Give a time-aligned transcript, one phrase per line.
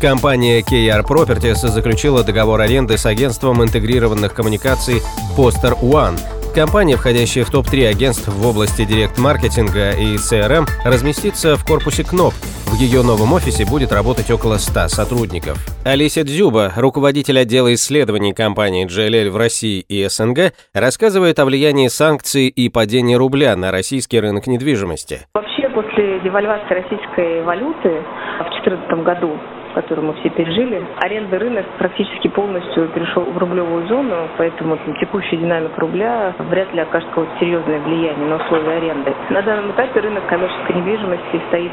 [0.00, 5.02] Компания KR Properties заключила договор аренды с агентством интегрированных коммуникаций
[5.36, 6.16] Poster One.
[6.54, 12.32] Компания, входящая в топ-3 агентств в области директ-маркетинга и CRM, разместится в корпусе КНОП.
[12.66, 15.58] В ее новом офисе будет работать около 100 сотрудников.
[15.84, 22.46] Алися Дзюба, руководитель отдела исследований компании JLL в России и СНГ, рассказывает о влиянии санкций
[22.46, 25.26] и падении рубля на российский рынок недвижимости.
[25.34, 28.04] Вообще, после девальвации российской валюты
[28.38, 29.40] в 2014 году
[29.74, 30.84] которую мы все пережили.
[31.00, 36.80] Арендный рынок практически полностью перешел в рублевую зону, поэтому там, текущая динамика рубля вряд ли
[36.80, 39.14] окажет какое-то серьезное влияние на условия аренды.
[39.30, 41.72] На данном этапе рынок коммерческой недвижимости стоит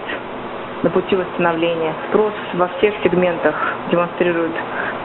[0.84, 1.94] на пути восстановления.
[2.10, 3.56] Спрос во всех сегментах
[3.90, 4.52] демонстрирует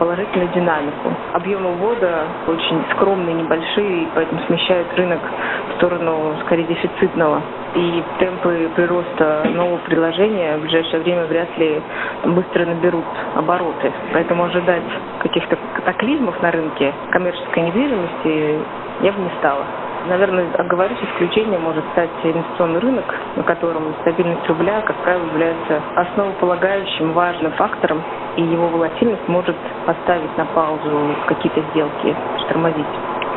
[0.01, 1.13] положительную динамику.
[1.35, 5.21] Объемы ввода очень скромные, небольшие, поэтому смещают рынок
[5.69, 7.43] в сторону скорее дефицитного.
[7.75, 11.83] И темпы прироста нового предложения в ближайшее время вряд ли
[12.25, 13.05] быстро наберут
[13.37, 13.93] обороты.
[14.15, 14.83] Поэтому ожидать
[15.23, 18.59] каких-то катаклизмов на рынке коммерческой недвижимости
[19.03, 19.65] я бы не стала.
[20.09, 23.05] Наверное, оговорюсь, исключением может стать инвестиционный рынок,
[23.37, 28.03] на котором стабильность рубля, как правило, является основополагающим важным фактором,
[28.41, 32.17] и его волатильность может поставить на паузу какие-то сделки,
[32.49, 32.87] тормозить.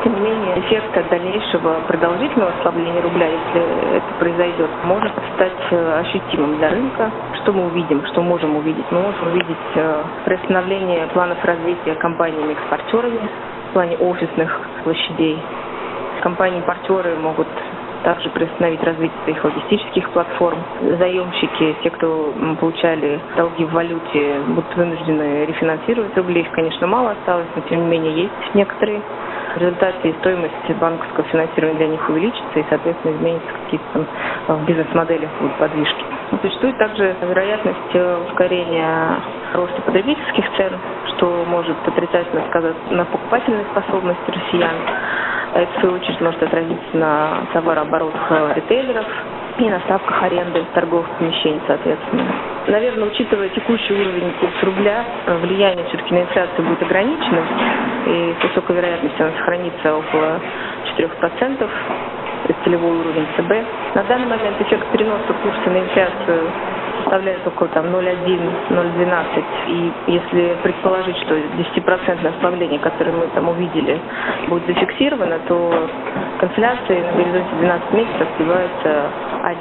[0.04, 6.00] Тем не менее, эффект от дальнейшего продолжительного ослабления рубля, если это произойдет, может стать э,
[6.02, 7.10] ощутимым для рынка.
[7.42, 8.86] Что мы увидим, что можем увидеть?
[8.92, 13.30] Мы можем увидеть э, приостановление планов развития компаниями-экспортерами
[13.70, 15.40] в плане офисных площадей,
[16.22, 17.48] компании-партнеры могут
[18.04, 20.60] также приостановить развитие своих логистических платформ.
[21.00, 26.42] Заемщики, те, кто получали долги в валюте, будут вынуждены рефинансировать рубли.
[26.42, 29.02] Их, конечно, мало осталось, но тем не менее есть некоторые.
[29.56, 34.06] В результате стоимость банковского финансирования для них увеличится и, соответственно, изменится какие-то
[34.48, 36.06] там в бизнес-моделях будут подвижки.
[36.42, 37.96] Существует также вероятность
[38.30, 39.20] ускорения
[39.54, 40.74] роста потребительских цен,
[41.16, 44.76] что может отрицательно сказаться на покупательной способности россиян.
[45.54, 49.06] Это, в свою очередь, может отразиться на товарооборотах ритейлеров
[49.60, 52.26] и на ставках аренды торговых помещений, соответственно.
[52.68, 55.06] Наверное, учитывая текущий уровень курса рубля,
[55.42, 57.46] влияние все-таки на инфляцию будет ограниченным,
[58.08, 60.40] и с высокой вероятностью оно сохранится около
[60.98, 61.70] 4%,
[62.64, 63.96] целевой уровень ЦБ.
[63.96, 66.50] На данный момент эффект переноса курса на инфляцию
[67.04, 69.44] составляет около там 0,1-0,12.
[69.68, 74.00] И если предположить, что 10% ослабление, которое мы там увидели,
[74.48, 75.88] будет зафиксировано, то
[76.40, 76.76] к на
[77.16, 79.10] горизонте 12 месяцев сбивается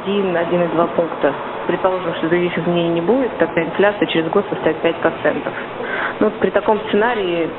[0.06, 1.32] 1-1,2 пункта.
[1.66, 5.52] Предположим, что других изменений не будет, тогда инфляция через год составит 5%.
[6.22, 7.50] Ну, при таком сценарии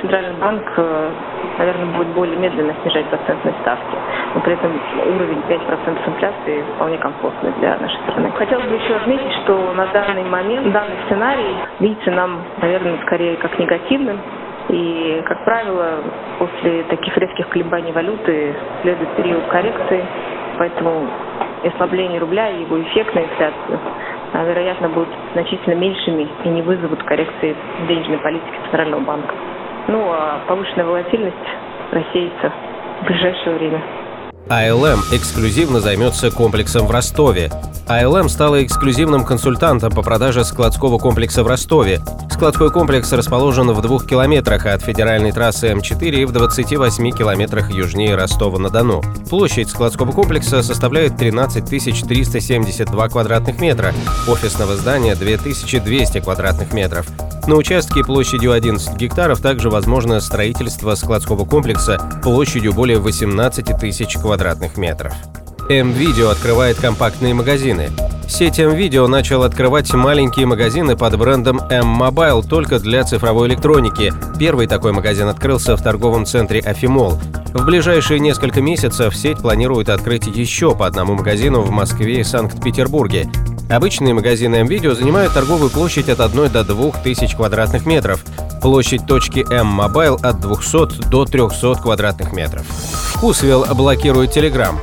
[0.00, 1.10] Центральный банк, э,
[1.58, 3.96] наверное, будет более медленно снижать процентные ставки.
[4.36, 4.80] Но при этом
[5.16, 8.30] уровень 5% инфляции вполне комфортный для нашей страны.
[8.38, 13.58] Хотелось бы еще отметить, что на данный момент данный сценарий видится нам, наверное, скорее как
[13.58, 14.20] негативным.
[14.68, 15.94] И, как правило,
[16.38, 20.04] после таких резких колебаний валюты следует период коррекции,
[20.58, 21.08] поэтому
[21.64, 23.80] ослабление рубля и его эффект на инфляцию
[24.44, 27.54] вероятно, будут значительно меньшими и не вызовут коррекции
[27.86, 29.34] денежной политики Центрального банка.
[29.88, 31.36] Ну, а повышенная волатильность
[31.90, 32.52] рассеется
[33.02, 33.82] в ближайшее время.
[34.48, 37.50] АЛМ эксклюзивно займется комплексом в Ростове.
[37.88, 42.00] АЛМ стала эксклюзивным консультантом по продаже складского комплекса в Ростове.
[42.30, 48.14] Складской комплекс расположен в двух километрах от федеральной трассы М4 и в 28 километрах южнее
[48.14, 49.02] Ростова-на-Дону.
[49.30, 53.92] Площадь складского комплекса составляет 13 372 квадратных метра,
[54.28, 57.06] офисного здания 2200 квадратных метров.
[57.46, 64.76] На участке площадью 11 гектаров также возможно строительство складского комплекса площадью более 18 тысяч квадратных
[64.76, 65.12] метров.
[65.68, 67.90] М-Видео открывает компактные магазины.
[68.28, 74.12] Сеть М-Видео начал открывать маленькие магазины под брендом М-Мобайл только для цифровой электроники.
[74.38, 77.20] Первый такой магазин открылся в торговом центре Афимолл.
[77.52, 83.28] В ближайшие несколько месяцев сеть планирует открыть еще по одному магазину в Москве и Санкт-Петербурге.
[83.72, 88.22] Обычные магазины М-Видео занимают торговую площадь от 1 до 2 тысяч квадратных метров.
[88.60, 92.66] Площадь точки М-Мобайл от 200 до 300 квадратных метров.
[92.66, 94.78] Вкусвилл блокирует Telegram.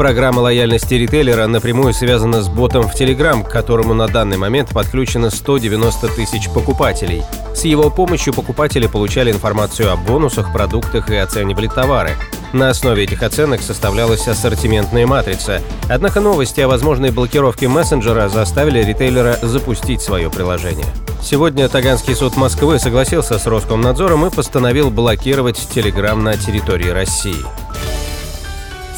[0.00, 5.28] Программа лояльности ритейлера напрямую связана с ботом в Telegram, к которому на данный момент подключено
[5.28, 7.22] 190 тысяч покупателей.
[7.54, 12.12] С его помощью покупатели получали информацию о бонусах, продуктах и оценивали товары.
[12.54, 15.60] На основе этих оценок составлялась ассортиментная матрица.
[15.90, 20.86] Однако новости о возможной блокировке мессенджера заставили ритейлера запустить свое приложение.
[21.22, 27.36] Сегодня Таганский суд Москвы согласился с Роскомнадзором и постановил блокировать Telegram на территории России.